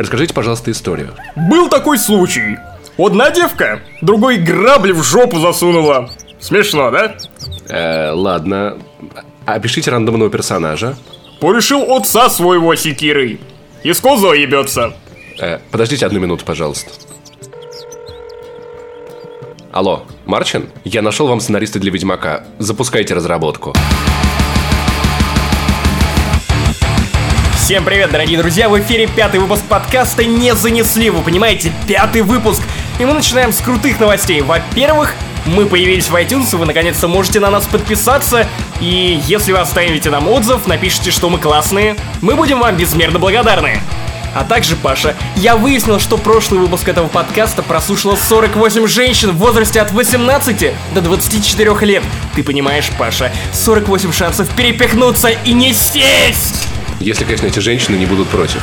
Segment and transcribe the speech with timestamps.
[0.00, 1.14] Расскажите, пожалуйста, историю.
[1.36, 2.56] Был такой случай.
[2.96, 6.08] Одна девка, другой грабли в жопу засунула.
[6.38, 7.16] Смешно, да?
[7.68, 8.78] Э, ладно.
[9.44, 10.96] Опишите рандомного персонажа.
[11.38, 13.40] Порешил отца своего секирой.
[13.82, 14.94] И с козой ебется.
[15.38, 16.90] Э, подождите одну минуту, пожалуйста.
[19.70, 20.70] Алло, Марчин?
[20.82, 22.44] Я нашел вам сценариста для Ведьмака.
[22.58, 23.74] Запускайте разработку.
[27.70, 28.68] Всем привет, дорогие друзья!
[28.68, 32.60] В эфире пятый выпуск подкаста «Не занесли», вы понимаете, пятый выпуск.
[32.98, 34.40] И мы начинаем с крутых новостей.
[34.40, 35.14] Во-первых,
[35.46, 38.48] мы появились в iTunes, и вы наконец-то можете на нас подписаться.
[38.80, 43.80] И если вы оставите нам отзыв, напишите, что мы классные, мы будем вам безмерно благодарны.
[44.34, 49.80] А также, Паша, я выяснил, что прошлый выпуск этого подкаста прослушало 48 женщин в возрасте
[49.80, 52.02] от 18 до 24 лет.
[52.34, 56.66] Ты понимаешь, Паша, 48 шансов перепихнуться и не сесть!
[57.00, 58.62] Если, конечно, эти женщины не будут против.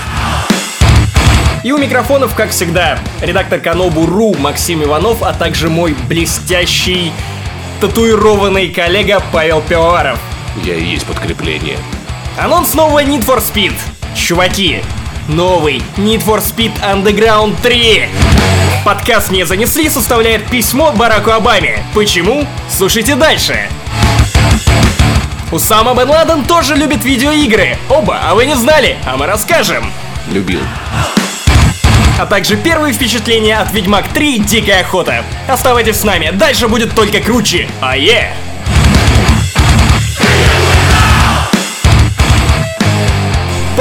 [1.64, 7.12] И у микрофонов, как всегда, редактор Канобу.ру Максим Иванов, а также мой блестящий
[7.82, 10.20] татуированный коллега Павел Пивоваров.
[10.64, 11.78] Я и есть подкрепление.
[12.38, 13.74] Анонс нового Need for Speed.
[14.16, 14.82] Чуваки,
[15.28, 18.08] новый Need for Speed Underground 3.
[18.86, 21.84] Подкаст «Не занесли» составляет письмо Бараку Обаме.
[21.96, 22.48] Почему?
[22.70, 23.68] Слушайте дальше.
[25.50, 27.78] Усама Бен Ладен тоже любит видеоигры.
[27.90, 28.98] Оба, а вы не знали?
[29.06, 29.94] А мы расскажем.
[30.30, 30.60] Любил.
[32.20, 35.24] А также первые впечатления от Ведьмак 3 Дикая Охота.
[35.48, 37.70] Оставайтесь с нами, дальше будет только круче.
[37.80, 38.34] А е!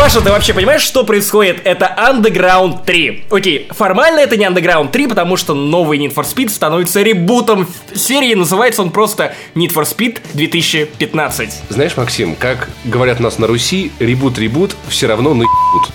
[0.07, 1.62] Паша, ты вообще понимаешь, что происходит?
[1.65, 3.25] Это Underground 3.
[3.29, 8.35] Окей, формально это не Underground 3, потому что новый Need for Speed становится ребутом серии,
[8.35, 11.63] называется он просто Need for Speed 2015.
[11.71, 15.91] Знаешь, Максим, как говорят у нас на Руси, ребут-ребут все равно наебут.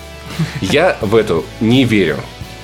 [0.60, 2.18] Я в это не верю.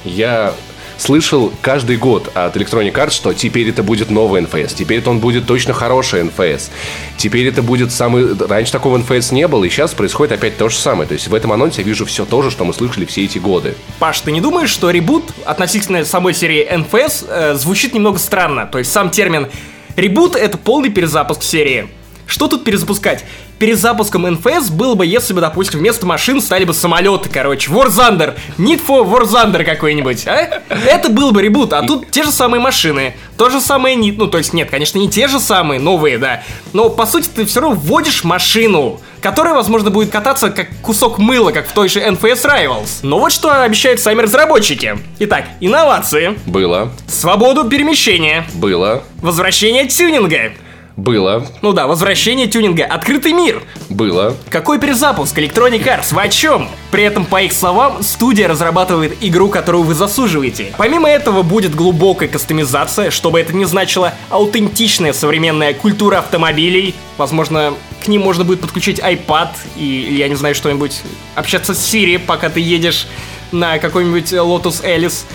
[0.04, 0.52] Я
[0.98, 5.20] слышал каждый год от Electronic Arts, что теперь это будет новый NFS, теперь это он
[5.20, 6.70] будет точно хороший NFS,
[7.16, 8.36] теперь это будет самый...
[8.36, 11.08] Раньше такого NFS не было, и сейчас происходит опять то же самое.
[11.08, 13.38] То есть в этом анонсе я вижу все то же, что мы слышали все эти
[13.38, 13.74] годы.
[13.98, 18.66] Паш, ты не думаешь, что ребут относительно самой серии NFS э, звучит немного странно?
[18.66, 19.48] То есть сам термин
[19.96, 21.88] ребут— это полный перезапуск серии.
[22.28, 23.24] Что тут перезапускать?
[23.58, 27.70] Перезапуском NFS было бы, если бы, допустим, вместо машин стали бы самолеты, короче.
[27.70, 28.38] War Thunder.
[28.58, 30.60] Need for War Thunder какой-нибудь, а?
[30.68, 33.16] Это был бы ребут, а тут те же самые машины.
[33.38, 36.42] То же самое Need, ну, то есть, нет, конечно, не те же самые, новые, да.
[36.74, 41.50] Но, по сути, ты все равно вводишь машину, которая, возможно, будет кататься как кусок мыла,
[41.50, 42.88] как в той же NFS Rivals.
[43.02, 44.98] Но вот что обещают сами разработчики.
[45.20, 46.38] Итак, инновации.
[46.44, 46.92] Было.
[47.06, 48.46] Свободу перемещения.
[48.54, 49.02] Было.
[49.22, 50.52] Возвращение тюнинга.
[50.98, 51.46] Было.
[51.62, 52.84] Ну да, возвращение тюнинга.
[52.84, 53.62] Открытый мир.
[53.88, 54.36] Было.
[54.50, 55.38] Какой перезапуск?
[55.38, 56.68] Electronic Arts, вы о чем?
[56.90, 60.74] При этом, по их словам, студия разрабатывает игру, которую вы заслуживаете.
[60.76, 66.96] Помимо этого, будет глубокая кастомизация, что бы это ни значило, аутентичная современная культура автомобилей.
[67.16, 69.84] Возможно, к ним можно будет подключить iPad и,
[70.18, 71.02] я не знаю, что-нибудь,
[71.36, 73.06] общаться с Siri, пока ты едешь
[73.52, 75.26] на какой-нибудь Lotus Alice.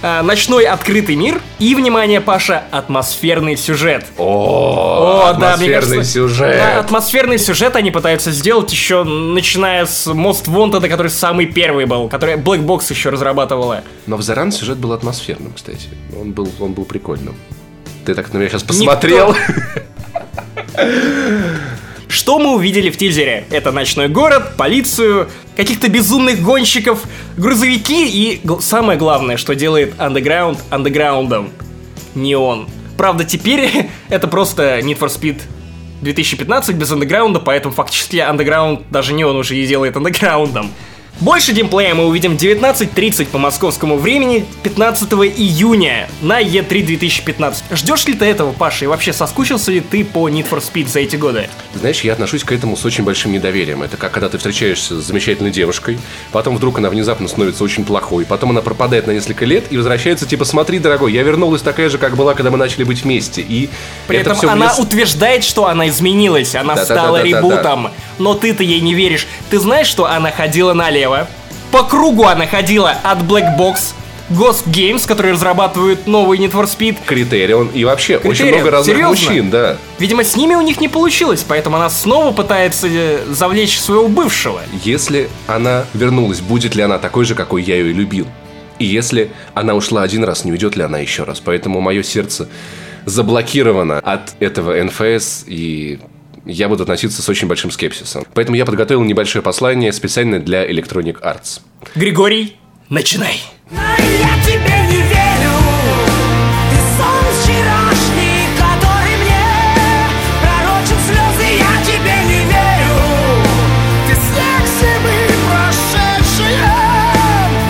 [0.00, 4.06] Э, ночной открытый мир и, внимание, Паша, атмосферный сюжет.
[4.16, 6.56] О, О, да, атмосферный кажется, сюжет.
[6.56, 12.08] Да, атмосферный сюжет они пытаются сделать еще начиная с Most Wanted, который самый первый был,
[12.08, 13.82] который Black Box еще разрабатывала.
[14.06, 15.88] Но в Заран сюжет был атмосферным, кстати.
[16.18, 17.34] Он был, он был прикольным.
[18.04, 19.34] Ты так на меня сейчас посмотрел.
[22.18, 23.46] Что мы увидели в тизере?
[23.48, 27.04] Это ночной город, полицию, каких-то безумных гонщиков,
[27.36, 31.50] грузовики и самое главное, что делает Underground андеграундом.
[32.16, 32.68] Неон.
[32.96, 33.70] Правда, теперь
[34.08, 35.42] это просто Need for Speed
[36.02, 40.72] 2015 без андеграунда, поэтому фактически Underground даже не он уже и делает андеграундом.
[41.20, 47.64] Больше геймплея мы увидим 19.30 по московскому времени 15 июня на E3 2015.
[47.72, 48.84] Ждешь ли ты этого, Паша?
[48.84, 51.50] И вообще, соскучился ли ты по Need for Speed за эти годы?
[51.74, 53.82] Знаешь, я отношусь к этому с очень большим недоверием.
[53.82, 55.98] Это как когда ты встречаешься с замечательной девушкой,
[56.30, 60.24] потом вдруг она внезапно становится очень плохой, потом она пропадает на несколько лет и возвращается,
[60.24, 63.40] типа, смотри, дорогой, я вернулась такая же, как была, когда мы начали быть вместе.
[63.42, 63.68] И
[64.06, 67.02] При это этом она влез- утверждает, что она изменилась, она Да-да-да-да-да-да.
[67.02, 67.90] стала ребутом.
[68.18, 69.26] Но ты-то ей не веришь.
[69.50, 71.07] Ты знаешь, что она ходила налево?
[71.72, 73.94] По кругу она ходила от Black Box,
[74.30, 76.98] Ghost Games, которые разрабатывают новый Need for Speed.
[77.06, 78.54] Критерион и вообще очень Критерион?
[78.56, 79.08] много разных Серьезно?
[79.08, 79.76] мужчин, да.
[79.98, 84.60] Видимо, с ними у них не получилось, поэтому она снова пытается э, завлечь своего бывшего.
[84.84, 88.26] Если она вернулась, будет ли она такой же, какой я ее любил?
[88.78, 91.40] И если она ушла один раз, не уйдет ли она еще раз?
[91.40, 92.48] Поэтому мое сердце
[93.06, 95.98] заблокировано от этого НФС, и
[96.48, 98.24] я буду относиться с очень большим скепсисом.
[98.34, 101.60] Поэтому я подготовил небольшое послание специально для Electronic Arts.
[101.94, 102.56] Григорий,
[102.88, 103.40] начинай.
[103.70, 103.78] Я
[104.44, 105.54] тебе не верю,
[106.70, 109.44] ты сон вчерашний, который мне
[110.40, 111.58] пророчил слезы.
[111.58, 112.96] Я тебе не верю,
[114.08, 115.16] ты снег зимы
[115.50, 116.72] прошедшие,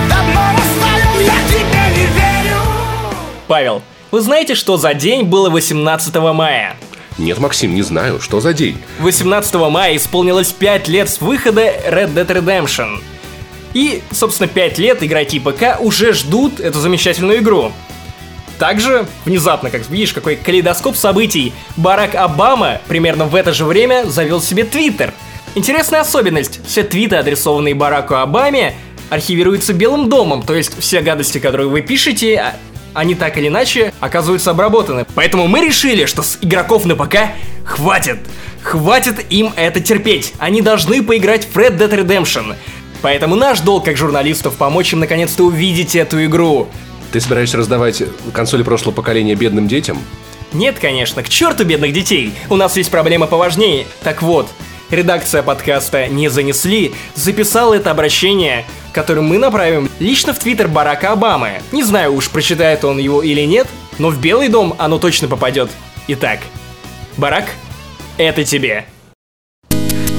[0.09, 1.21] давно растаял.
[1.21, 2.61] Я тебе не верю.
[3.49, 3.83] Павел,
[4.13, 6.77] вы знаете, что за день было 18 мая?
[7.19, 8.79] Нет, Максим, не знаю, что за день.
[9.01, 13.03] 18 мая исполнилось 5 лет с выхода Red Dead Redemption.
[13.75, 17.73] И, собственно, 5 лет игроки ПК уже ждут эту замечательную игру.
[18.59, 24.41] Также, внезапно, как видишь, какой калейдоскоп событий, Барак Обама примерно в это же время завел
[24.41, 25.13] себе Твиттер.
[25.55, 26.61] Интересная особенность.
[26.67, 28.75] Все твиты, адресованные Бараку Обаме,
[29.11, 32.57] архивируются Белым домом, то есть все гадости, которые вы пишете, а-
[32.99, 35.07] они так или иначе оказываются обработаны.
[35.15, 37.31] Поэтому мы решили, что с игроков на ПК
[37.65, 38.19] хватит.
[38.63, 40.35] Хватит им это терпеть.
[40.39, 42.57] Они должны поиграть в Red Dead Redemption.
[43.01, 46.69] Поэтому наш долг как журналистов помочь им наконец-то увидеть эту игру.
[47.13, 48.03] Ты собираешься раздавать
[48.33, 49.99] консоли прошлого поколения бедным детям?
[50.53, 52.33] Нет, конечно, к черту бедных детей.
[52.51, 53.87] У нас есть проблема поважнее.
[54.03, 54.49] Так вот,
[54.91, 61.61] редакция подкаста «Не занесли» записала это обращение, которое мы направим лично в твиттер Барака Обамы.
[61.73, 63.67] Не знаю уж, прочитает он его или нет,
[63.99, 65.71] но в Белый дом оно точно попадет.
[66.09, 66.41] Итак,
[67.17, 67.47] Барак,
[68.17, 68.87] это тебе.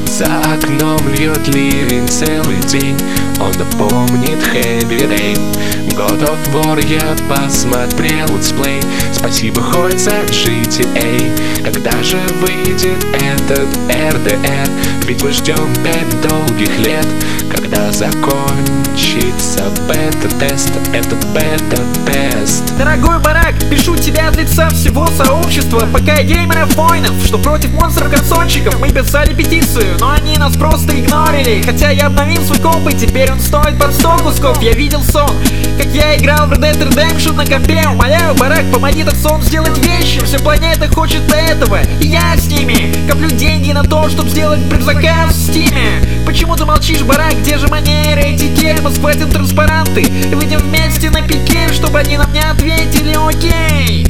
[0.05, 2.97] За окном льет ливень целый день
[3.39, 5.59] Он напомнит Heavy Rain
[5.95, 8.81] God of War я посмотрел let's play
[9.19, 17.07] Спасибо хоть за GTA Когда же выйдет этот RDR Ведь мы ждем пять долгих лет
[17.49, 26.73] Когда закончится бета-тест Этот бета-тест Дорогой Барак, пишу тебе от лица всего сообщества ПК геймеров
[26.75, 31.61] воинов, что против монстров-консольщиков мы писали петицию, но они нас просто игнорили.
[31.61, 34.61] Хотя я обновил свой комп, и теперь он стоит под 100 кусков.
[34.61, 35.31] Я видел сон,
[35.77, 37.83] как я играл в Red Dead Redemption на компе.
[37.91, 40.23] Умоляю, Барак, помоги этот сон сделать вещи.
[40.23, 42.93] Вся планета хочет этого, и я с ними.
[43.09, 44.59] Коплю деньги на то, чтобы сделать
[44.99, 46.01] предзаказ в Стиме.
[46.25, 47.33] Почему ты молчишь, Барак?
[47.41, 48.81] Где же манеры, этикет?
[48.81, 54.05] Мы схватим транспаранты и выйдем вместе на пикет, чтобы они нам не ответили, окей.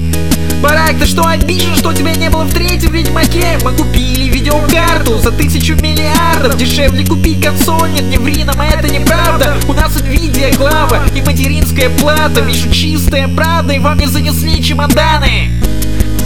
[0.61, 3.57] Барак, ты что, обижен, что тебя не было в третьем Ведьмаке?
[3.63, 9.55] Мы купили видеокарту за тысячу миллиардов Дешевле купить консоль, нет, не ври, нам это неправда
[9.69, 15.49] У нас Nvidia глава и материнская плата Пишу чистая правда, и вам не занесли чемоданы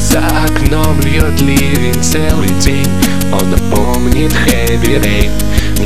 [0.03, 2.87] За окном льет ливень целый день.
[3.31, 5.31] Он напомнит Heavy Rain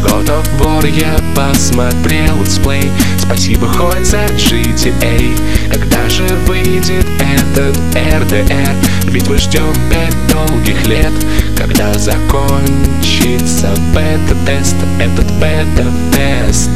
[0.02, 5.38] God of War я посмотрел let's play Спасибо хоть за GTA
[5.72, 8.75] Когда же выйдет этот RDR
[9.06, 11.13] Ведь мы ждем пять долгих лет.
[11.58, 16.70] Когда закончится бета-тест Этот бета-тест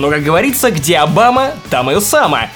[0.00, 2.48] Но, как говорится, где Обама, там и Усама.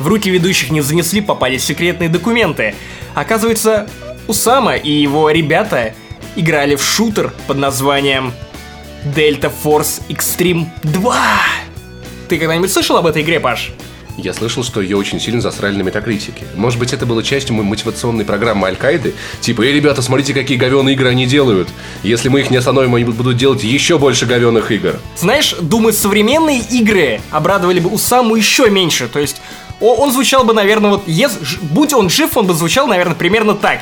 [0.00, 2.74] В руки ведущих не занесли, попали секретные документы.
[3.14, 3.88] Оказывается,
[4.26, 5.94] Усама и его ребята
[6.34, 8.32] играли в шутер под названием
[9.14, 11.16] Delta Force Extreme 2.
[12.28, 13.70] Ты когда-нибудь слышал об этой игре, Паш?
[14.20, 16.44] Я слышал, что ее очень сильно засрали на метакритике.
[16.56, 19.14] Может быть, это было частью мо- мотивационной программы Аль-Каиды?
[19.40, 21.68] Типа, эй, ребята, смотрите, какие говеные игры они делают.
[22.02, 24.98] Если мы их не остановим, они будут делать еще больше говеных игр.
[25.16, 29.06] Знаешь, думаю, современные игры обрадовали бы Усаму еще меньше.
[29.06, 29.40] То есть,
[29.80, 33.54] о- он звучал бы, наверное, вот, ж- будь он жив, он бы звучал, наверное, примерно
[33.54, 33.78] так.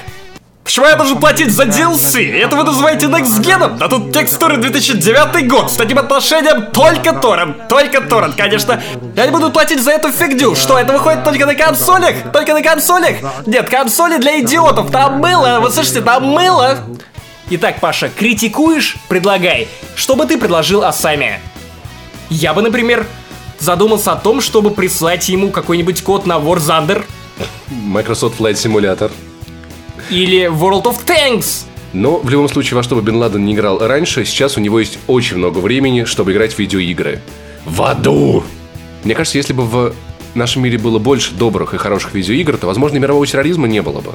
[0.66, 2.40] Почему я должен платить за DLC?
[2.40, 3.78] Это вы называете Next Gen?
[3.78, 8.82] Да тут текстуры 2009 год, с таким отношением только торрент, только торрент, конечно.
[9.14, 10.56] Я не буду платить за эту фигню.
[10.56, 12.32] Что, это выходит только на консолях?
[12.32, 13.18] Только на консолях?
[13.46, 16.78] Нет, консоли для идиотов, там мыло, вы слышите, там мыло.
[17.50, 18.96] Итак, Паша, критикуешь?
[19.06, 19.68] Предлагай.
[19.94, 21.40] Что бы ты предложил Асаме?
[22.28, 23.06] Я бы, например,
[23.60, 27.04] задумался о том, чтобы прислать ему какой-нибудь код на War Thunder
[27.70, 29.12] Microsoft Flight Simulator.
[30.10, 31.64] Или World of Tanks.
[31.92, 34.80] Но в любом случае, во что бы Бен Ладен не играл раньше, сейчас у него
[34.80, 37.20] есть очень много времени, чтобы играть в видеоигры.
[37.64, 38.44] В аду!
[39.04, 39.94] Мне кажется, если бы в
[40.34, 44.12] нашем мире было больше добрых и хороших видеоигр, то, возможно, мирового терроризма не было бы.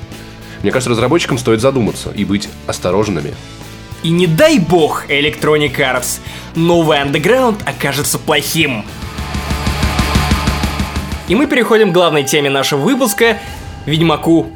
[0.62, 3.34] Мне кажется, разработчикам стоит задуматься и быть осторожными.
[4.04, 6.20] И не дай бог Electronic Arts,
[6.56, 8.86] новый Underground окажется плохим.
[11.28, 13.38] И мы переходим к главной теме нашего выпуска—
[13.86, 14.52] Ведьмаку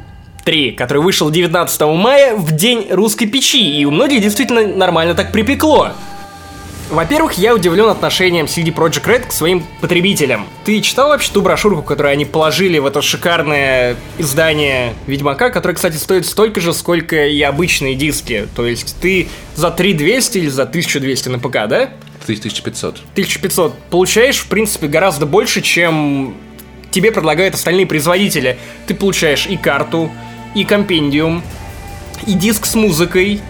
[0.46, 5.32] 3, который вышел 19 мая в день русской печи, и у многих действительно нормально так
[5.32, 5.92] припекло.
[6.88, 10.46] Во-первых, я удивлен отношением CD Projekt Red к своим потребителям.
[10.64, 15.96] Ты читал вообще ту брошюрку, которую они положили в это шикарное издание Ведьмака, которое, кстати,
[15.96, 18.46] стоит столько же, сколько и обычные диски.
[18.54, 19.26] То есть ты
[19.56, 21.90] за 3200 или за 1200 на ПК, да?
[22.22, 22.94] 1500.
[23.14, 26.36] 1500 получаешь, в принципе, гораздо больше, чем
[26.92, 28.58] тебе предлагают остальные производители.
[28.86, 30.12] Ты получаешь и карту,
[30.54, 31.42] и компендиум,
[32.26, 33.40] и диск с музыкой,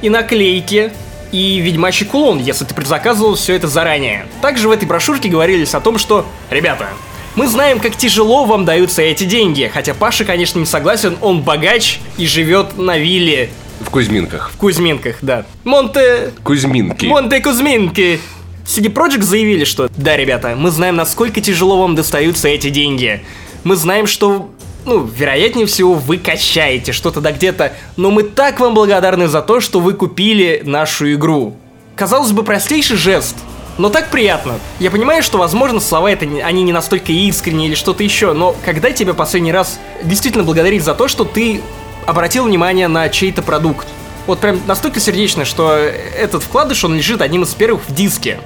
[0.00, 0.92] и наклейки,
[1.32, 4.26] и ведьмачий кулон, если ты предзаказывал все это заранее.
[4.40, 6.88] Также в этой брошюрке говорились о том, что, ребята,
[7.34, 11.98] мы знаем, как тяжело вам даются эти деньги, хотя Паша, конечно, не согласен, он богач
[12.18, 13.48] и живет на вилле
[13.80, 14.50] В Кузьминках.
[14.52, 15.46] в Кузьминках, да.
[15.64, 16.32] Монте...
[16.44, 17.06] Кузьминки.
[17.06, 18.20] Монте Кузьминки.
[18.66, 23.24] CD Projekt заявили, что да, ребята, мы знаем, насколько тяжело вам достаются эти деньги.
[23.64, 24.50] Мы знаем, что,
[24.84, 29.60] ну, вероятнее всего, вы качаете что-то да где-то, но мы так вам благодарны за то,
[29.60, 31.56] что вы купили нашу игру.
[31.96, 33.36] Казалось бы, простейший жест,
[33.78, 34.54] но так приятно.
[34.80, 38.56] Я понимаю, что, возможно, слова это не- они не настолько искренние или что-то еще, но
[38.64, 41.60] когда тебе последний раз действительно благодарить за то, что ты
[42.06, 43.86] обратил внимание на чей-то продукт?
[44.26, 48.38] Вот прям настолько сердечно, что этот вкладыш, он лежит одним из первых в диске.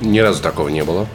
[0.00, 1.06] Ни разу такого не было.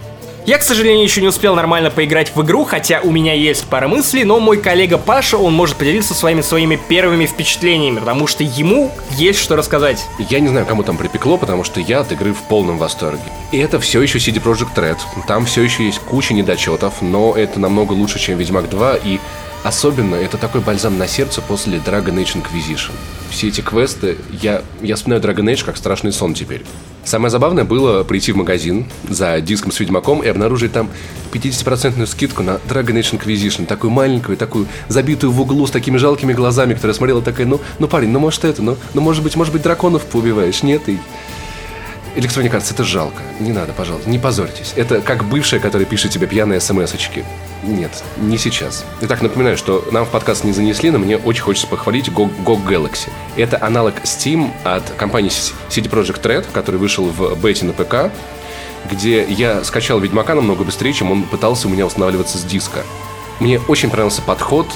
[0.49, 3.87] Я, к сожалению, еще не успел нормально поиграть в игру, хотя у меня есть пара
[3.87, 8.91] мыслей, но мой коллега Паша, он может поделиться своими своими первыми впечатлениями, потому что ему
[9.11, 10.07] есть что рассказать.
[10.17, 13.21] Я не знаю, кому там припекло, потому что я от игры в полном восторге.
[13.51, 14.97] И это все еще CD Projekt Red.
[15.27, 19.19] Там все еще есть куча недочетов, но это намного лучше, чем Ведьмак 2, и
[19.63, 22.93] особенно это такой бальзам на сердце после Dragon Age Inquisition.
[23.29, 26.63] Все эти квесты, я, я вспоминаю Dragon Age как страшный сон теперь.
[27.09, 30.91] Самое забавное было прийти в магазин за диском с Ведьмаком и обнаружить там
[31.33, 33.65] 50% скидку на Dragon Age Inquisition.
[33.65, 37.87] Такую маленькую, такую забитую в углу с такими жалкими глазами, которая смотрела такая, ну, ну
[37.87, 40.87] парень, ну может это, ну, ну может быть, может быть драконов поубиваешь, нет?
[40.87, 40.99] И
[42.19, 43.21] Electronic Arts, это жалко.
[43.39, 44.73] Не надо, пожалуйста, не позорьтесь.
[44.75, 47.23] Это как бывшая, которая пишет тебе пьяные смс-очки.
[47.63, 48.85] Нет, не сейчас.
[48.99, 52.67] Итак, напоминаю, что нам в подкаст не занесли, но мне очень хочется похвалить GOG, GOG
[52.67, 53.09] Galaxy.
[53.37, 58.11] Это аналог Steam от компании CD Projekt Red, который вышел в бете на ПК,
[58.91, 62.83] где я скачал Ведьмака намного быстрее, чем он пытался у меня устанавливаться с диска.
[63.39, 64.67] Мне очень понравился подход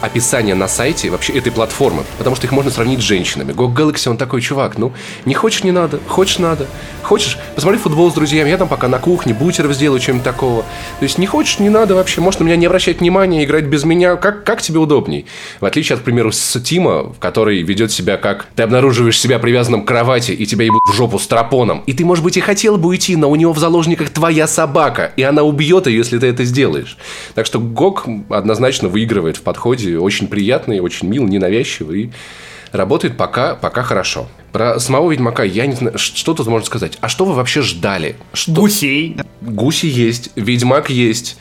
[0.00, 3.52] описание на сайте вообще этой платформы, потому что их можно сравнить с женщинами.
[3.52, 4.92] GOG Galaxy, он такой чувак, ну,
[5.24, 6.66] не хочешь, не надо, хочешь, надо.
[7.02, 10.62] Хочешь, посмотри футбол с друзьями, я там пока на кухне бутеров сделаю, чем-нибудь такого.
[10.62, 13.84] То есть не хочешь, не надо вообще, может на меня не обращать внимания, играть без
[13.84, 15.26] меня, как, как тебе удобней.
[15.60, 19.84] В отличие от, к примеру, с Тима, который ведет себя как ты обнаруживаешь себя привязанным
[19.84, 21.82] к кровати, и тебя ебут в жопу с тропоном.
[21.86, 25.12] И ты, может быть, и хотел бы уйти, но у него в заложниках твоя собака,
[25.16, 26.96] и она убьет ее, если ты это сделаешь.
[27.34, 32.10] Так что GOG однозначно выигрывает в подходе, очень приятный, очень мил, ненавязчивый, и
[32.72, 34.28] работает пока, пока хорошо.
[34.52, 36.98] Про самого Ведьмака я не знаю, что тут можно сказать.
[37.00, 38.16] А что вы вообще ждали?
[38.32, 38.52] Что?
[38.52, 41.36] Гусей, Гуси есть, Ведьмак есть,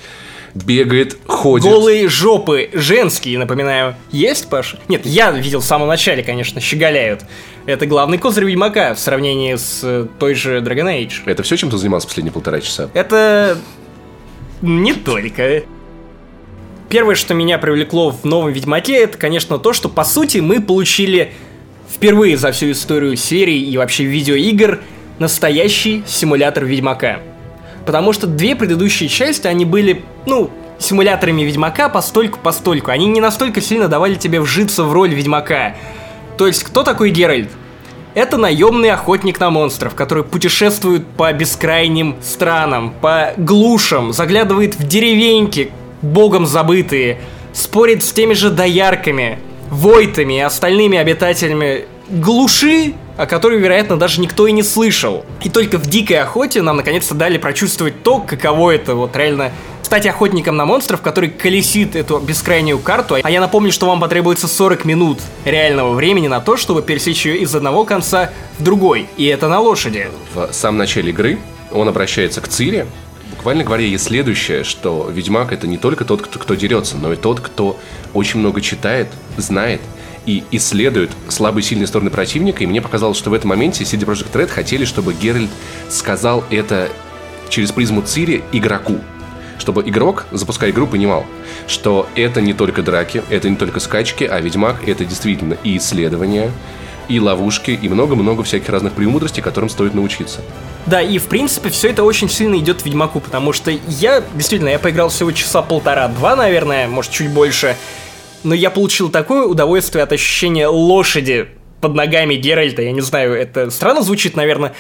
[0.54, 1.66] бегает, ходит.
[1.70, 3.96] голые жопы, женские, напоминаю.
[4.12, 4.80] Есть, Паша?
[4.88, 7.22] Нет, я видел в самом начале, конечно, щеголяют.
[7.66, 11.22] Это главный козырь Ведьмака в сравнении с э, той же Dragon Age.
[11.26, 12.90] Это все, чем ты занимался последние полтора часа?
[12.94, 13.58] Это
[14.62, 15.64] не только.
[16.90, 21.34] Первое, что меня привлекло в новом Ведьмаке, это, конечно, то, что, по сути, мы получили
[21.88, 24.80] впервые за всю историю серии и вообще видеоигр
[25.20, 27.20] настоящий симулятор Ведьмака.
[27.86, 32.90] Потому что две предыдущие части, они были, ну, симуляторами Ведьмака постольку-постольку.
[32.90, 35.76] Они не настолько сильно давали тебе вжиться в роль Ведьмака.
[36.40, 37.50] То есть, кто такой Геральт?
[38.16, 45.72] Это наемный охотник на монстров, который путешествует по бескрайним странам, по глушам, заглядывает в деревеньки,
[46.02, 47.20] богом забытые,
[47.54, 49.40] спорит с теми же доярками,
[49.70, 55.26] войтами и остальными обитателями глуши, о которой, вероятно, даже никто и не слышал.
[55.44, 59.52] И только в дикой охоте нам наконец-то дали прочувствовать то, каково это вот реально
[59.84, 63.18] стать охотником на монстров, который колесит эту бескрайнюю карту.
[63.22, 67.40] А я напомню, что вам потребуется 40 минут реального времени на то, чтобы пересечь ее
[67.40, 69.08] из одного конца в другой.
[69.18, 70.08] И это на лошади.
[70.34, 71.40] В самом начале игры
[71.72, 72.86] он обращается к Цири,
[73.40, 77.16] буквально говоря ей следующее, что Ведьмак это не только тот, кто, кто дерется, но и
[77.16, 77.80] тот, кто
[78.14, 79.80] очень много читает, знает
[80.26, 82.66] и исследует слабые и сильные стороны противника.
[82.66, 85.50] И мне показалось, что в этом моменте CD Projekt Red хотели, чтобы Геральт
[85.88, 86.90] сказал это
[87.48, 88.98] через призму Цири игроку.
[89.58, 91.26] Чтобы игрок, запуская игру, понимал,
[91.66, 96.52] что это не только драки, это не только скачки, а Ведьмак это действительно и исследования,
[97.10, 100.42] и ловушки, и много-много всяких разных премудростей, которым стоит научиться.
[100.86, 104.80] Да, и в принципе все это очень сильно идет Ведьмаку, потому что я, действительно, я
[104.80, 107.76] поиграл всего часа полтора-два, наверное, может чуть больше,
[108.44, 111.50] но я получил такое удовольствие от ощущения лошади
[111.82, 114.74] под ногами Геральта, я не знаю, это странно звучит, наверное,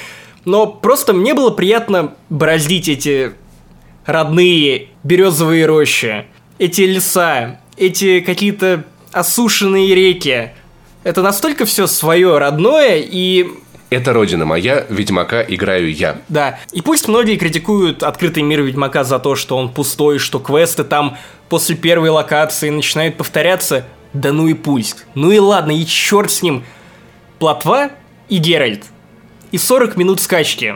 [0.45, 3.33] Но просто мне было приятно бороздить эти
[4.05, 6.25] родные березовые рощи,
[6.57, 10.51] эти леса, эти какие-то осушенные реки.
[11.03, 13.47] Это настолько все свое родное и
[13.89, 16.17] Это родина моя, Ведьмака играю я.
[16.27, 16.59] да.
[16.73, 21.17] И пусть многие критикуют открытый мир Ведьмака за то, что он пустой, что квесты там
[21.47, 23.85] после первой локации начинают повторяться.
[24.13, 25.05] Да ну и пусть.
[25.15, 26.63] Ну и ладно, и черт с ним.
[27.39, 27.91] Плотва
[28.27, 28.83] и Геральт.
[29.51, 30.75] И 40 минут скачки.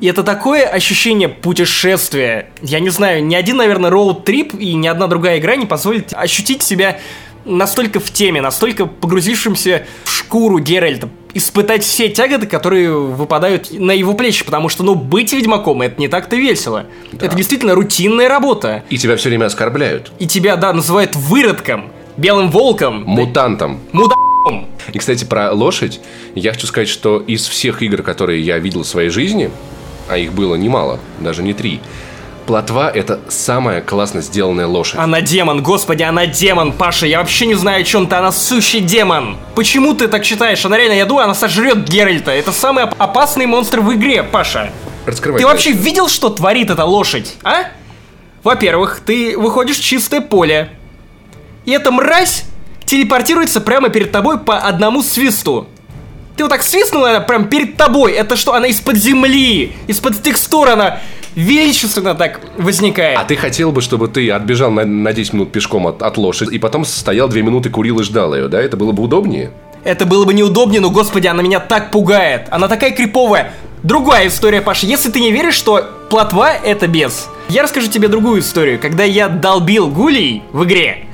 [0.00, 2.50] И это такое ощущение путешествия.
[2.60, 6.62] Я не знаю, ни один, наверное, роуд-трип и ни одна другая игра не позволит ощутить
[6.62, 6.98] себя
[7.44, 14.14] настолько в теме, настолько погрузившимся в шкуру Геральта, испытать все тяготы, которые выпадают на его
[14.14, 16.86] плечи, потому что, ну, быть ведьмаком, это не так-то весело.
[17.12, 18.84] Это действительно рутинная работа.
[18.88, 20.12] И тебя все время оскорбляют.
[20.18, 23.80] И тебя, да, называют выродком, белым волком, Мутантом.
[23.92, 24.68] мудаком.
[24.92, 26.00] И, кстати, про лошадь.
[26.34, 29.50] Я хочу сказать, что из всех игр, которые я видел в своей жизни,
[30.08, 31.80] а их было немало, даже не три,
[32.46, 34.98] Плотва— это самая классно сделанная лошадь.
[34.98, 38.80] Она демон, господи, она демон, Паша, я вообще не знаю, о чем ты, она сущий
[38.80, 39.38] демон.
[39.54, 40.64] Почему ты так считаешь?
[40.64, 42.30] Она реально, я думаю, она сожрет Геральта.
[42.32, 44.70] Это самый оп- опасный монстр в игре, Паша.
[45.06, 45.40] Раскрывай.
[45.40, 47.64] Ты вообще видел, что творит эта лошадь, а?
[48.42, 50.70] Во-первых, ты выходишь в чистое поле.
[51.64, 52.44] И эта мразь
[52.84, 55.66] телепортируется прямо перед тобой по одному свисту.
[56.36, 58.12] Ты вот так свистнула, она прям перед тобой.
[58.12, 61.00] Это что, она из-под земли, из-под текстур она
[61.34, 63.18] величественно так возникает.
[63.18, 66.54] А ты хотел бы, чтобы ты отбежал на, на 10 минут пешком от, от лошади,
[66.54, 68.60] и потом стоял 2 минуты, курил и ждал ее, да?
[68.60, 69.50] Это было бы удобнее?
[69.84, 72.48] Это было бы неудобнее, но, господи, она меня так пугает.
[72.50, 73.52] Она такая криповая.
[73.82, 74.86] Другая история, Паша.
[74.86, 77.28] Если ты не веришь, что плотва— это бес.
[77.50, 78.78] Я расскажу тебе другую историю.
[78.80, 81.04] Когда я долбил гулей в игре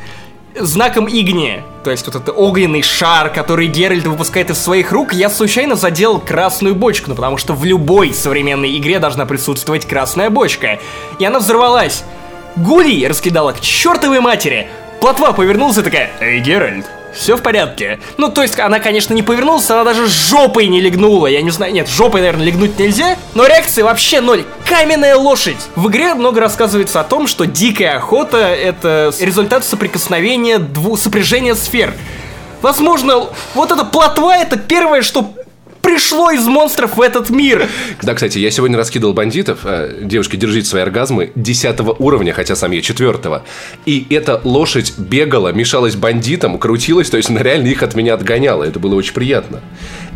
[0.58, 5.30] знаком Игни, то есть вот этот огненный шар, который Геральт выпускает из своих рук, я
[5.30, 10.78] случайно задел красную бочку, ну потому что в любой современной игре должна присутствовать красная бочка.
[11.18, 12.04] И она взорвалась.
[12.56, 14.68] Гулей раскидала к чертовой матери.
[15.00, 19.22] Плотва повернулась и такая, «Эй, Геральт, все в порядке?» Ну, то есть она, конечно, не
[19.22, 21.26] повернулась, она даже жопой не легнула.
[21.26, 24.44] Я не знаю, нет, жопой, наверное, легнуть нельзя, но реакции вообще ноль.
[24.66, 25.56] Каменная лошадь.
[25.76, 31.94] В игре много рассказывается о том, что дикая охота— это результат соприкосновения двух сопряжения сфер.
[32.62, 35.32] Возможно, вот эта плотва— это первое, что
[35.82, 37.68] пришло из монстров в этот мир.
[38.02, 39.60] Да, кстати, я сегодня раскидывал бандитов.
[39.64, 43.42] э, Девушки, держите свои оргазмы 10 уровня, хотя сам я 4
[43.86, 48.64] И эта лошадь бегала, мешалась бандитам, крутилась, то есть она реально их от меня отгоняла.
[48.64, 49.60] Это было очень приятно.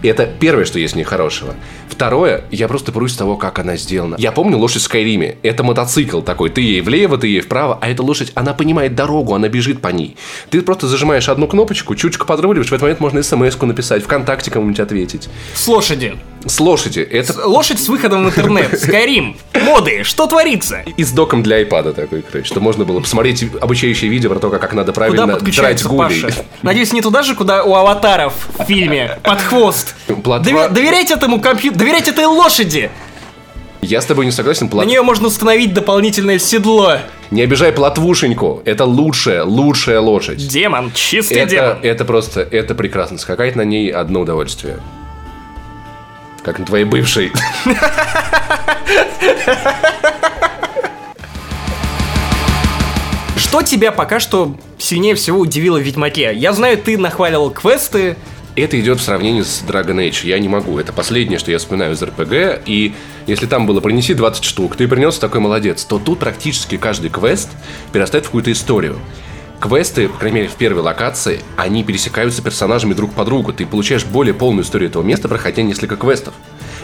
[0.04, 1.54] И это первое, что есть в ней хорошего.
[1.88, 4.16] Второе, я просто прусь того, как она сделана.
[4.18, 5.38] Я помню лошадь в Скайриме.
[5.42, 6.50] Это мотоцикл такой.
[6.50, 9.88] Ты ей влево, ты ей вправо, а эта лошадь, она понимает дорогу, она бежит по
[9.88, 10.18] ней.
[10.50, 14.80] Ты просто зажимаешь одну кнопочку, чуточку подруливаешь, в этот момент можно смс-ку написать, ВКонтакте кому-нибудь
[14.80, 15.30] ответить.
[15.54, 16.18] С лошади.
[16.46, 17.00] С лошади.
[17.00, 18.78] Это Лошадь с выходом в интернет.
[18.80, 19.36] Скайрим.
[19.62, 20.02] Моды.
[20.04, 20.82] Что творится?
[20.96, 24.50] и с доком для айпада такой, короче, что можно было посмотреть обучающее видео про то,
[24.50, 26.22] как надо правильно драть гулей.
[26.22, 26.34] Паша?
[26.62, 29.18] Надеюсь, не туда же, куда у аватаров в фильме.
[29.22, 29.94] Под хвост.
[30.08, 32.90] Доверяйте этому компьютеру, доверяйте этой лошади.
[33.80, 34.86] Я с тобой не согласен, На плот...
[34.86, 36.98] нее можно установить дополнительное седло.
[37.30, 40.46] не обижай плотвушеньку, это лучшая, лучшая лошадь.
[40.48, 41.76] Демон, чистый Это, демон.
[41.82, 43.18] это просто, это прекрасно.
[43.18, 44.78] Скакать на ней одно удовольствие.
[46.44, 47.32] Как на твоей бывшей.
[53.36, 56.34] Что тебя пока что сильнее всего удивило в Ведьмаке?
[56.34, 58.16] Я знаю, ты нахваливал квесты.
[58.56, 60.26] Это идет в сравнении с Dragon Age.
[60.26, 60.78] Я не могу.
[60.78, 62.62] Это последнее, что я вспоминаю из РПГ.
[62.66, 62.92] И
[63.26, 67.48] если там было принеси 20 штук, ты принес такой молодец, то тут практически каждый квест
[67.92, 68.98] перерастает в какую-то историю.
[69.60, 73.52] Квесты, по крайней мере, в первой локации, они пересекаются персонажами друг по другу.
[73.52, 76.34] Ты получаешь более полную историю этого места, проходя несколько квестов.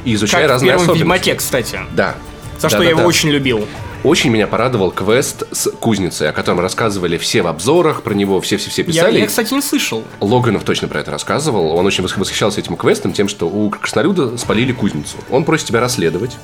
[0.05, 1.03] И изучая Как в разные первом особенности.
[1.03, 1.81] Ведьмаке, кстати.
[1.93, 2.15] Да.
[2.59, 3.09] За что я его Да-да-да.
[3.09, 3.67] очень любил.
[4.03, 8.81] Очень меня порадовал квест с кузницей, о котором рассказывали все в обзорах, про него все-все-все
[8.81, 9.19] Я, писали.
[9.19, 10.05] я, кстати, не слышал.
[10.21, 11.73] Логанов точно про это рассказывал.
[11.77, 15.17] Он очень восх- восхищался этим квестом, тем, что у краснолюда спалили кузницу.
[15.31, 16.39] Он просит тебя расследовать.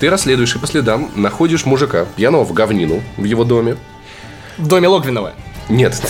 [0.00, 3.76] Ты расследуешь и по следам находишь мужика, пьяного в говнину в его доме.
[4.56, 5.34] В доме Логвинова.
[5.68, 6.00] Нет.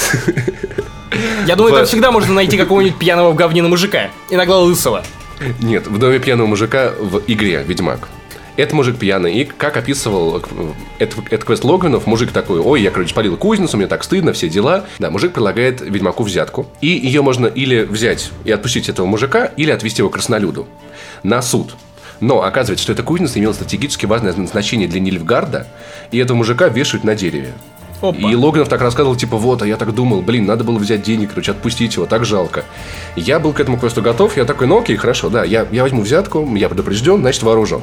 [1.46, 4.10] Я думаю, там всегда можно найти какого-нибудь пьяного в говнину мужика.
[4.30, 5.04] Иногда лысого.
[5.60, 8.08] Нет, в доме пьяного мужика в игре Ведьмак.
[8.56, 10.42] Это мужик пьяный, и как описывал э,
[10.98, 14.50] это, это квест Логвинов, мужик такой, ой, я, короче, спалил кузницу, мне так стыдно, все
[14.50, 14.84] дела.
[14.98, 19.70] Да, мужик предлагает Ведьмаку взятку, и ее можно или взять и отпустить этого мужика, или
[19.70, 20.68] отвезти его к краснолюду
[21.22, 21.76] на суд.
[22.20, 25.66] Но оказывается, что эта кузница имела стратегически важное значение для Нильфгарда,
[26.10, 27.54] и этого мужика вешают на дереве.
[28.02, 28.30] Опа.
[28.30, 31.30] И Логинов так рассказывал, типа, вот, а я так думал, блин, надо было взять денег,
[31.30, 32.64] короче, отпустить его, так жалко.
[33.14, 36.02] Я был к этому квесту готов, я такой, ну окей, хорошо, да, я, я возьму
[36.02, 37.80] взятку, я предупрежден, значит вооружен.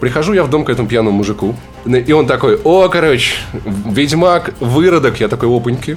[0.00, 5.20] Прихожу я в дом к этому пьяному мужику, и он такой, о, короче, ведьмак, выродок,
[5.20, 5.96] я такой, опаньки.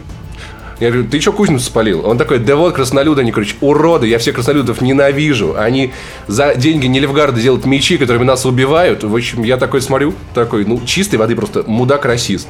[0.80, 2.06] Я говорю, ты что кузницу спалил?
[2.06, 5.56] Он такой, да вот краснолюды, они, короче, уроды, я всех краснолюдов ненавижу.
[5.58, 5.94] Они
[6.28, 9.04] за деньги Нильфгарда делают мечи, которыми нас убивают.
[9.04, 12.48] В общем, я такой смотрю, такой, ну, чистой воды просто мудак-расист.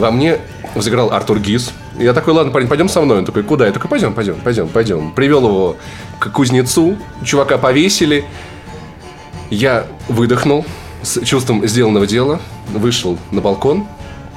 [0.00, 0.38] Во мне
[0.74, 1.72] взыграл Артур Гис.
[1.98, 3.18] Я такой, ладно, парень, пойдем со мной.
[3.18, 3.66] Он такой, куда?
[3.66, 5.12] Я такой, пойдем, пойдем, пойдем, пойдем.
[5.12, 5.76] Привел его
[6.18, 8.24] к кузнецу, чувака повесили.
[9.50, 10.64] Я выдохнул
[11.02, 13.86] с чувством сделанного дела, вышел на балкон,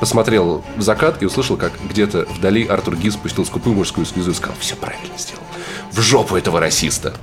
[0.02, 4.34] посмотрел в закат и услышал, как где-то вдали Артур Гис спустил скупую мужскую слезу и
[4.34, 5.44] сказал, все правильно сделал.
[5.94, 7.14] В жопу этого расиста.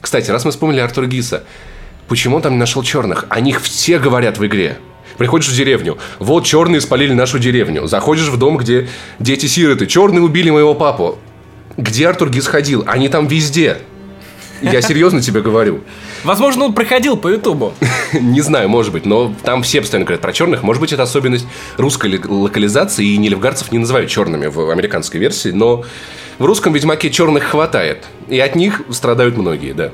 [0.00, 1.42] Кстати, раз мы вспомнили Артура Гиса,
[2.06, 3.26] почему он там не нашел черных?
[3.28, 4.78] О них все говорят в игре.
[5.18, 7.86] Приходишь в деревню, вот черные спалили нашу деревню.
[7.86, 11.18] Заходишь в дом, где дети сироты, черные убили моего папу.
[11.76, 12.84] Где Артур Гис ходил?
[12.86, 13.78] Они там везде.
[14.62, 15.80] Я серьезно тебе говорю.
[16.24, 17.74] Возможно, он проходил по Ютубу.
[18.12, 20.62] Не знаю, может быть, но там все постоянно говорят про черных.
[20.62, 25.50] Может быть, это особенность русской ли- локализации, и нелевгарцев не называют черными в американской версии,
[25.50, 25.84] но
[26.38, 28.04] в русском Ведьмаке черных хватает.
[28.28, 29.92] И от них страдают многие, да.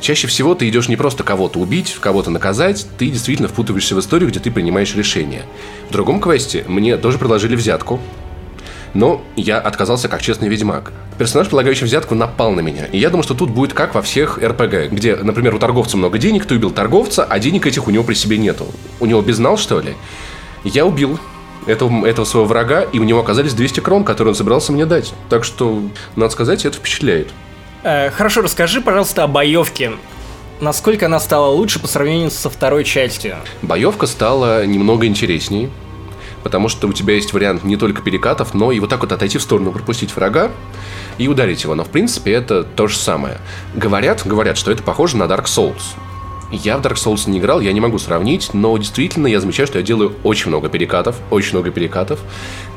[0.00, 4.30] Чаще всего ты идешь не просто кого-то убить, кого-то наказать, ты действительно впутываешься в историю,
[4.30, 5.42] где ты принимаешь решение.
[5.88, 8.00] В другом квесте мне тоже предложили взятку,
[8.94, 10.92] но я отказался как честный ведьмак.
[11.18, 12.86] Персонаж, предлагающий взятку, напал на меня.
[12.86, 16.18] И я думал, что тут будет как во всех РПГ, где, например, у торговца много
[16.18, 18.66] денег, ты убил торговца, а денег этих у него при себе нету.
[18.98, 19.94] У него безнал, что ли?
[20.64, 21.18] Я убил
[21.66, 25.12] этого, этого своего врага, и у него оказались 200 крон, которые он собирался мне дать.
[25.28, 25.82] Так что,
[26.16, 27.28] надо сказать, это впечатляет.
[27.82, 29.92] Э, хорошо, расскажи, пожалуйста, о боевке.
[30.60, 33.36] Насколько она стала лучше по сравнению со второй частью?
[33.62, 35.70] Боевка стала немного интересней,
[36.42, 39.38] потому что у тебя есть вариант не только перекатов, но и вот так вот отойти
[39.38, 40.50] в сторону, пропустить врага
[41.16, 41.74] и ударить его.
[41.74, 43.38] Но в принципе это то же самое.
[43.74, 45.82] Говорят, говорят, что это похоже на Dark Souls.
[46.52, 49.78] Я в Dark Souls не играл, я не могу сравнить, но действительно я замечаю, что
[49.78, 52.18] я делаю очень много перекатов, очень много перекатов,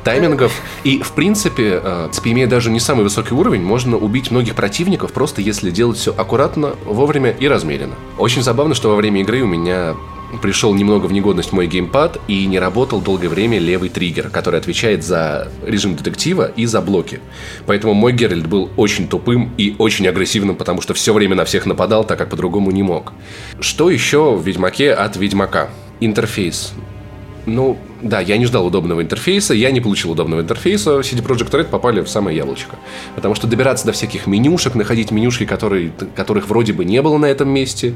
[0.04, 0.60] таймингов.
[0.84, 4.54] И, в принципе, э, в принципе, имея даже не самый высокий уровень, можно убить многих
[4.54, 7.94] противников, просто если делать все аккуратно, вовремя и размеренно.
[8.18, 9.94] Очень забавно, что во время игры у меня
[10.42, 15.04] пришел немного в негодность мой геймпад и не работал долгое время левый триггер, который отвечает
[15.04, 17.20] за режим детектива и за блоки.
[17.66, 21.66] Поэтому мой Геральт был очень тупым и очень агрессивным, потому что все время на всех
[21.66, 23.12] нападал, так как по-другому не мог.
[23.60, 25.70] Что еще в Ведьмаке от Ведьмака?
[26.00, 26.74] Интерфейс.
[27.46, 30.90] Ну, да, я не ждал удобного интерфейса, я не получил удобного интерфейса.
[31.00, 32.76] CD Projekt Red попали в самое яблочко.
[33.14, 37.26] Потому что добираться до всяких менюшек, находить менюшки, которые, которых вроде бы не было на
[37.26, 37.94] этом месте,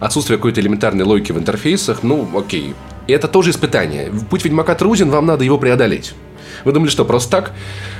[0.00, 2.74] отсутствие какой-то элементарной логики в интерфейсах, ну, окей.
[3.06, 4.10] И это тоже испытание.
[4.30, 6.14] Путь Ведьмака труден, вам надо его преодолеть.
[6.64, 7.52] Вы думали, что просто так?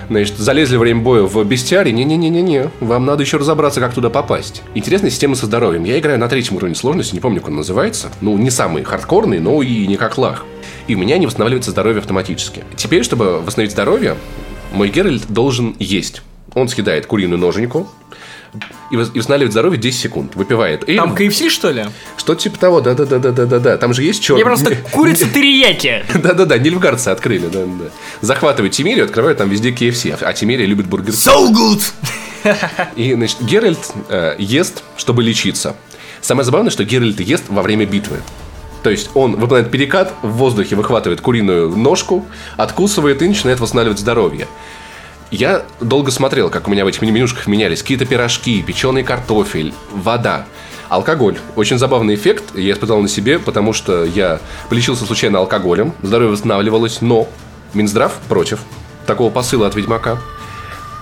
[0.09, 1.93] Значит, залезли время боя в бестиарий?
[1.93, 2.71] Не-не-не-не-не.
[2.81, 4.63] Вам надо еще разобраться, как туда попасть.
[4.75, 5.85] Интересная система со здоровьем.
[5.85, 8.11] Я играю на третьем уровне сложности, не помню, как он называется.
[8.21, 10.45] Ну, не самый хардкорный, но и не как лах.
[10.87, 12.65] И у меня не восстанавливается здоровье автоматически.
[12.77, 14.17] Теперь, чтобы восстановить здоровье,
[14.73, 16.23] мой Геральт должен есть.
[16.55, 17.89] Он съедает куриную ноженьку
[18.91, 20.35] и вос- и восстанавливает здоровье 10 секунд.
[20.37, 20.89] Выпивает.
[20.89, 20.97] эль.
[20.97, 21.87] Там KFC, что ли?
[22.17, 23.77] Что типа того, да-да-да-да-да-да.
[23.77, 24.41] Там же есть черный...
[24.41, 26.05] Я просто курица терияки.
[26.15, 27.91] Да-да-да, нильфгардцы открыли, да-да.
[28.21, 31.13] Захватывают Тимирию, открывают там везде KFC, а Тимирия любит бургер.
[31.13, 31.83] So good!
[32.97, 35.77] И, значит, Геральт э, ест, чтобы лечиться.
[36.21, 38.19] Самое забавное, что Геральт ест во время битвы.
[38.83, 42.27] То есть он выполняет перекат, в воздухе выхватывает куриную ножку,
[42.59, 44.47] откусывает и начинает восстанавливать здоровье.
[45.35, 50.47] Я долго смотрел, как у меня в этих менюшках менялись какие-то пирожки, печеный картофель, вода.
[50.89, 51.39] Алкоголь.
[51.57, 52.55] Очень забавный эффект.
[52.55, 57.27] Я испытал на себе, потому что я полечился случайно алкоголем, здоровье восстанавливалось, но
[57.73, 58.61] Минздрав против
[59.09, 60.21] такого посыла от Ведьмака.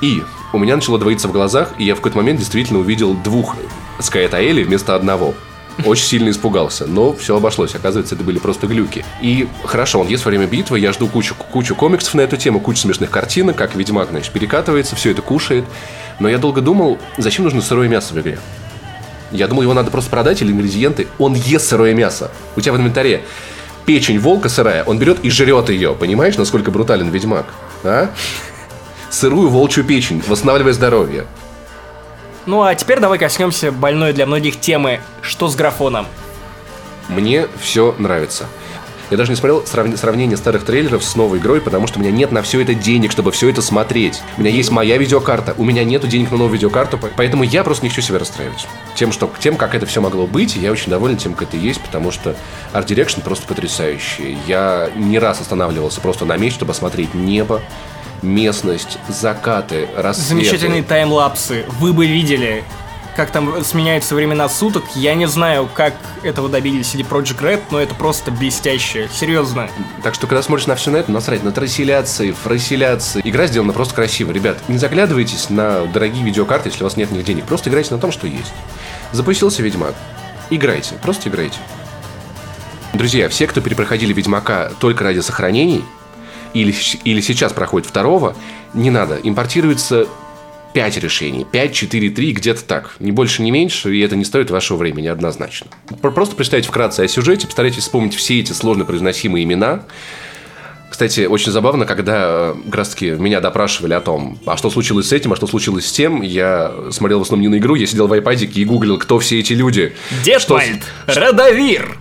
[0.01, 0.23] И
[0.55, 3.57] у меня начало двоиться в глазах, и я в какой-то момент действительно увидел двух
[3.99, 5.35] Скайэтаэли вместо одного.
[5.85, 7.75] Очень сильно испугался, но все обошлось.
[7.75, 9.05] Оказывается, это были просто глюки.
[9.21, 12.61] И хорошо, он ест во время битвы, я жду кучу, кучу комиксов на эту тему,
[12.61, 15.65] кучу смешных картинок, как Ведьмак, значит, перекатывается, все это кушает.
[16.21, 18.39] Но я долго думал, зачем нужно сырое мясо в игре?
[19.31, 21.09] Я думал, его надо просто продать или ингредиенты.
[21.19, 22.31] Он ест сырое мясо.
[22.55, 23.25] У тебя в инвентаре
[23.87, 25.95] печень волка сырая, он берет и жрет ее.
[25.95, 27.47] Понимаешь, насколько брутален Ведьмак?
[27.83, 28.11] А?
[29.11, 31.27] Сырую волчью печень, восстанавливая здоровье.
[32.47, 36.07] Ну а теперь давай коснемся больной для многих темы «Что с графоном?».
[37.09, 38.47] Мне все нравится.
[39.11, 42.11] Я даже не смотрел срав- сравнение старых трейлеров с новой игрой, потому что у меня
[42.11, 44.23] нет на все это денег, чтобы все это смотреть.
[44.39, 47.63] У меня есть моя видеокарта, у меня нету денег на новую видеокарту, по- поэтому я
[47.63, 48.67] просто не хочу себя расстраивать.
[48.95, 51.81] Тем, что, тем, как это все могло быть, я очень доволен тем, как это есть,
[51.83, 52.35] потому что
[52.73, 54.39] Art Direction просто потрясающий.
[54.47, 57.61] Я не раз останавливался просто на месте, чтобы осмотреть небо,
[58.23, 60.29] местность, закаты, рассветы.
[60.29, 61.65] Замечательные таймлапсы.
[61.79, 62.65] Вы бы видели,
[63.17, 64.85] как там сменяются времена суток.
[64.95, 69.09] Я не знаю, как этого добились CD Project Red, но это просто блестяще.
[69.13, 69.69] Серьезно.
[70.03, 73.21] Так что, когда смотришь на все на это, насрать на трансляции, фрасиляции.
[73.25, 74.33] Игра сделана просто красиво.
[74.33, 77.45] Ребят, не заглядывайтесь на дорогие видеокарты, если у вас нет них денег.
[77.45, 78.53] Просто играйте на том, что есть.
[79.13, 79.95] Запустился Ведьмак.
[80.51, 81.59] Играйте, просто играйте.
[82.95, 85.85] Друзья, все, кто перепроходили Ведьмака только ради сохранений,
[86.55, 88.35] или, или сейчас проходит второго,
[88.75, 89.19] не надо.
[89.23, 90.07] Импортируется
[90.75, 91.45] 5 решений.
[91.51, 92.97] 5, 4, 3, где-то так.
[92.99, 95.67] Ни больше, ни меньше, и это не стоит вашего времени однозначно.
[96.01, 99.83] Про- Просто прочитайте вкратце о сюжете, постарайтесь вспомнить все эти сложно произносимые имена.
[100.91, 105.09] Кстати, очень забавно, когда э, как раз таки меня допрашивали о том, а что случилось
[105.09, 107.87] с этим, а что случилось с тем, я смотрел в основном не на игру, я
[107.87, 109.95] сидел в айпадике и гуглил, кто все эти люди.
[110.23, 111.97] Что Детвальд, Радовир,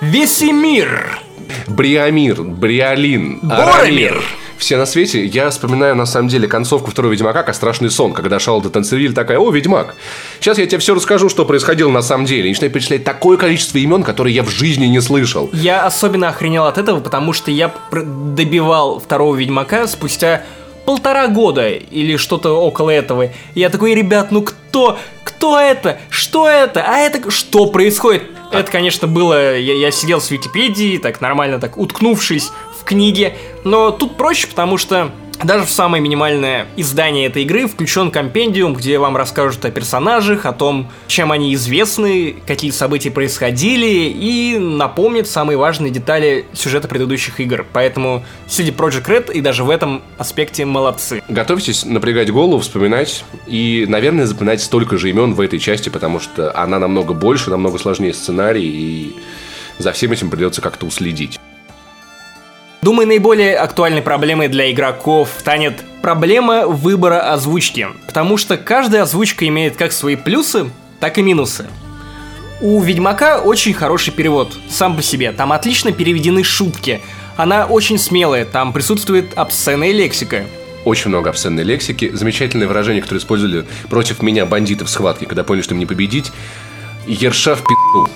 [0.00, 1.18] Весемир,
[1.66, 4.22] Бриамир, Бриолин, Боромир.
[4.56, 5.24] Все на свете.
[5.26, 9.38] Я вспоминаю, на самом деле, концовку второго Ведьмака как страшный сон, когда Шалда Танцевиль такая,
[9.38, 9.96] о, Ведьмак,
[10.40, 12.46] сейчас я тебе все расскажу, что происходило на самом деле.
[12.46, 15.50] И начинаю перечислять такое количество имен, которые я в жизни не слышал.
[15.52, 20.44] Я особенно охренел от этого, потому что я добивал второго Ведьмака спустя
[20.84, 23.24] полтора года или что-то около этого.
[23.54, 24.98] И я такой, ребят, ну кто?
[25.24, 25.98] Кто это?
[26.10, 26.84] Что это?
[26.86, 28.22] А это что происходит?
[28.58, 29.56] Это, конечно, было...
[29.58, 33.36] Я, я сидел с Википедией, так нормально, так уткнувшись в книге.
[33.64, 38.98] Но тут проще, потому что даже в самое минимальное издание этой игры включен компендиум, где
[38.98, 45.56] вам расскажут о персонажах, о том, чем они известны, какие события происходили, и напомнят самые
[45.56, 47.66] важные детали сюжета предыдущих игр.
[47.72, 51.22] Поэтому CD Projekt Red и даже в этом аспекте молодцы.
[51.28, 56.56] Готовьтесь напрягать голову, вспоминать и, наверное, запоминать столько же имен в этой части, потому что
[56.56, 59.16] она намного больше, намного сложнее сценарий, и
[59.78, 61.38] за всем этим придется как-то уследить.
[62.84, 69.74] Думаю, наиболее актуальной проблемой для игроков станет проблема выбора озвучки, потому что каждая озвучка имеет
[69.74, 70.70] как свои плюсы,
[71.00, 71.66] так и минусы.
[72.60, 77.00] У Ведьмака очень хороший перевод, сам по себе, там отлично переведены шутки,
[77.38, 80.44] она очень смелая, там присутствует обсценная лексика.
[80.84, 85.62] Очень много обсценной лексики, замечательные выражения, которые использовали против меня бандиты в схватке, когда поняли,
[85.62, 86.32] что им не победить.
[87.06, 88.08] Ерша в пи***у.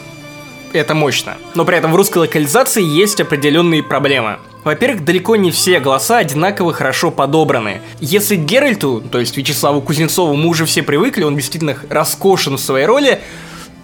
[0.74, 1.38] Это мощно.
[1.54, 4.37] Но при этом в русской локализации есть определенные проблемы.
[4.64, 7.81] Во-первых, далеко не все голоса одинаково хорошо подобраны.
[8.01, 12.87] Если Геральту, то есть Вячеславу Кузнецову, мы уже все привыкли, он действительно раскошен в своей
[12.87, 13.21] роли,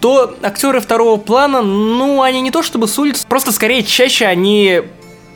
[0.01, 4.83] то актеры второго плана, ну, они не то чтобы с улиц, просто скорее чаще они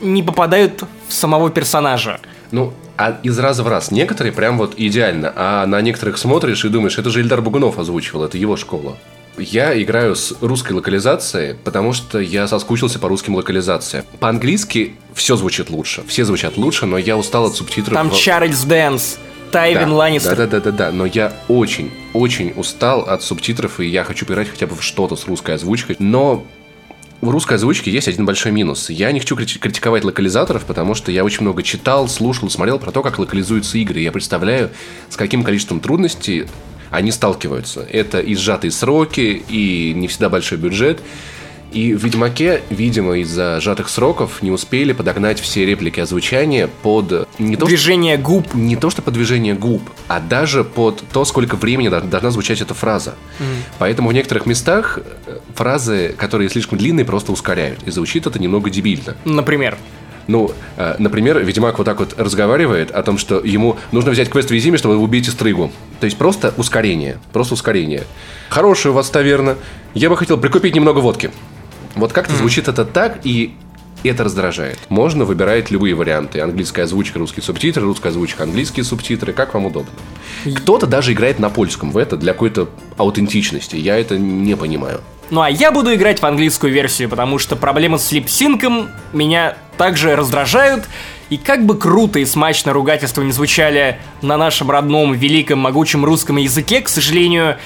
[0.01, 2.19] не попадают в самого персонажа.
[2.51, 3.91] Ну, а из раза в раз.
[3.91, 8.25] Некоторые прям вот идеально, а на некоторых смотришь и думаешь, это же Ильдар Бугунов озвучивал,
[8.25, 8.97] это его школа.
[9.39, 14.05] Я играю с русской локализацией, потому что я соскучился по русским локализациям.
[14.19, 17.93] По-английски все звучит лучше, все звучат лучше, но я устал от субтитров.
[17.95, 19.17] Там Чарльз Дэнс,
[19.51, 20.35] Тайвин да, Ланнистер.
[20.35, 20.91] Да, да, да, да, да.
[20.91, 25.15] Но я очень, очень устал от субтитров, и я хочу поиграть хотя бы в что-то
[25.15, 25.95] с русской озвучкой.
[25.99, 26.45] Но
[27.21, 28.89] в русской озвучке есть один большой минус.
[28.89, 32.91] Я не хочу крити- критиковать локализаторов, потому что я очень много читал, слушал, смотрел про
[32.91, 33.99] то, как локализуются игры.
[33.99, 34.69] Я представляю,
[35.09, 36.47] с каким количеством трудностей
[36.89, 37.81] они сталкиваются.
[37.89, 41.01] Это и сжатые сроки, и не всегда большой бюджет.
[41.71, 47.55] И в Ведьмаке, видимо, из-за сжатых сроков не успели подогнать все реплики озвучания под не
[47.55, 48.55] то, что Движение губ.
[48.55, 52.59] не то что по движению губ, а даже под то, сколько времени дол- должна звучать
[52.61, 53.13] эта фраза.
[53.77, 54.97] Поэтому в некоторых местах
[55.27, 57.79] э, фразы, которые слишком длинные, просто ускоряют.
[57.85, 59.15] И звучит это немного дебильно.
[59.23, 59.77] Например.
[60.29, 64.49] Ну, э, например, Ведьмак вот так вот разговаривает о том, что ему нужно взять квест
[64.49, 65.71] в Визиме, чтобы вы убить стрыгу.
[65.99, 67.17] То есть просто ускорение.
[67.33, 68.03] Просто ускорение.
[68.49, 69.55] Хорошая у вас таверна.
[69.95, 71.31] Я бы хотел прикупить немного водки.
[71.95, 73.55] Вот как-то звучит это так, и
[74.03, 74.77] это раздражает.
[74.89, 76.41] Можно выбирать любые варианты.
[76.41, 79.91] Английская озвучка, русские субтитры, русская озвучка, английские субтитры, как вам удобно.
[80.57, 83.77] Кто-то даже играет на польском в это для какой-то аутентичности.
[83.77, 85.01] Я это не понимаю.
[85.31, 90.15] Ну а я буду играть в английскую версию, потому что проблемы с липсинком меня также
[90.15, 90.85] раздражают.
[91.29, 96.37] И как бы круто и смачно ругательства не звучали на нашем родном, великом, могучем русском
[96.37, 97.57] языке, к сожалению,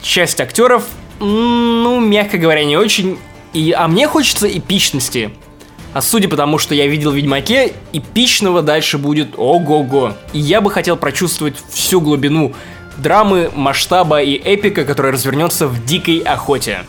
[0.00, 0.84] часть актеров,
[1.18, 3.18] ну, мягко говоря, не очень.
[3.52, 5.32] И, а мне хочется эпичности.
[5.92, 10.14] А судя по тому, что я видел в Ведьмаке, эпичного дальше будет ого-го.
[10.32, 12.54] И я бы хотел прочувствовать всю глубину
[12.96, 16.84] драмы, масштаба и эпика, которая развернется в дикой охоте.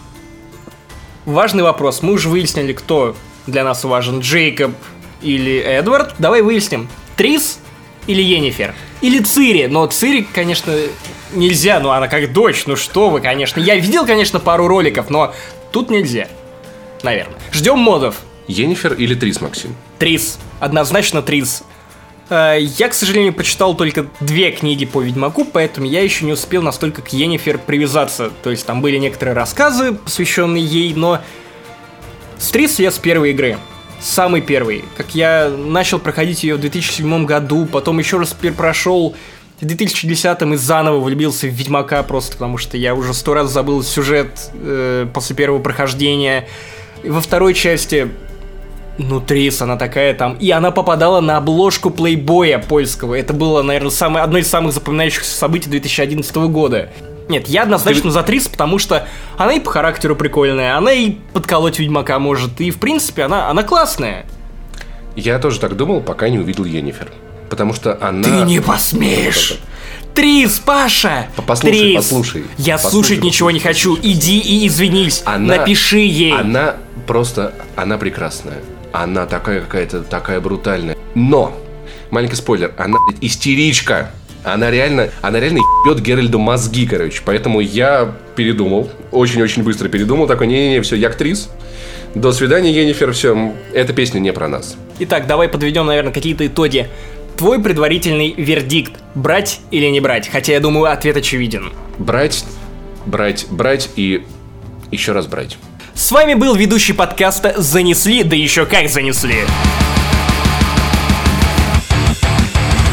[1.25, 2.01] Важный вопрос.
[2.01, 3.15] Мы уже выяснили, кто
[3.47, 4.19] для нас важен?
[4.19, 4.71] Джейкоб
[5.21, 6.15] или Эдвард?
[6.17, 6.89] Давай выясним.
[7.15, 7.59] Трис
[8.07, 8.73] или Енифер?
[9.01, 9.67] Или Цири?
[9.67, 10.73] Но Цири, конечно,
[11.33, 13.59] нельзя, ну она как дочь, ну что вы, конечно.
[13.59, 15.33] Я видел, конечно, пару роликов, но
[15.71, 16.27] тут нельзя.
[17.03, 17.39] Наверное.
[17.51, 18.17] Ждем модов.
[18.47, 19.75] Енифер или Трис, Максим?
[19.99, 20.39] Трис.
[20.59, 21.63] Однозначно Трис.
[22.31, 26.63] Э, Я, к сожалению, прочитал только две книги по Ведьмаку, поэтому я еще не успел
[26.63, 28.31] настолько к Енифер привязаться.
[28.41, 31.19] То есть там были некоторые рассказы, посвященные ей, но
[32.39, 33.57] с Трис я с первой игры.
[33.99, 34.83] Самый первый.
[34.97, 39.15] Как я начал проходить ее в 2007 году, потом еще раз перепрошел
[39.59, 43.83] в 2010 и заново влюбился в Ведьмака, просто потому что я уже сто раз забыл
[43.83, 46.47] сюжет э, после первого прохождения.
[47.03, 48.09] И во второй части
[48.97, 50.35] ну, Трис, она такая там.
[50.35, 53.15] И она попадала на обложку плейбоя польского.
[53.15, 56.89] Это было, наверное, самое, одно из самых запоминающихся событий 2011 года.
[57.29, 61.11] Нет, я однозначно Ты- за Трис, потому что она и по характеру прикольная, она и
[61.33, 64.25] подколоть Ведьмака может, и в принципе она, она классная.
[65.15, 67.11] Я тоже так думал, пока не увидел Енифер.
[67.49, 68.23] Потому что она...
[68.23, 69.59] Ты не посмеешь!
[70.13, 71.27] Трис, Паша!
[71.47, 71.95] Послушай, Трис!
[71.97, 72.43] послушай.
[72.57, 73.97] Я Послушай, слушать ничего не хочу.
[74.01, 75.21] Иди и извинись.
[75.25, 76.33] Она- Напиши ей.
[76.33, 76.75] Она
[77.07, 77.53] просто...
[77.75, 78.59] Она прекрасная.
[78.91, 80.97] Она такая какая-то, такая брутальная.
[81.15, 81.57] Но!
[82.09, 82.73] Маленький спойлер.
[82.77, 84.11] Она блядь, истеричка.
[84.43, 87.21] Она реально, она реально ебет Геральду мозги, короче.
[87.23, 88.89] Поэтому я передумал.
[89.11, 90.27] Очень-очень быстро передумал.
[90.27, 91.49] Такой, не-не-не, все, я актрис.
[92.15, 93.53] До свидания, Енифер, все.
[93.73, 94.75] Эта песня не про нас.
[94.99, 96.89] Итак, давай подведем, наверное, какие-то итоги.
[97.37, 98.93] Твой предварительный вердикт.
[99.15, 100.27] Брать или не брать?
[100.29, 101.71] Хотя я думаю, ответ очевиден.
[101.97, 102.43] Брать,
[103.05, 104.25] брать, брать и
[104.91, 105.57] еще раз брать.
[106.01, 109.45] С вами был ведущий подкаста «Занесли», да еще как занесли.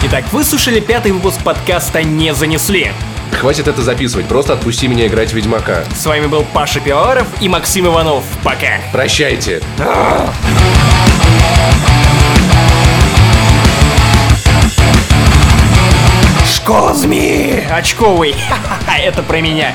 [0.04, 2.92] Итак, вы слушали пятый выпуск подкаста «Не занесли».
[3.32, 5.84] Хватит это записывать, просто отпусти меня играть в Ведьмака.
[5.96, 8.24] С вами был Паша Пивоваров и Максим Иванов.
[8.44, 8.78] Пока.
[8.92, 9.62] Прощайте.
[16.46, 17.66] Школа змеи!
[17.70, 18.34] Очковый!
[19.02, 19.74] Это про меня.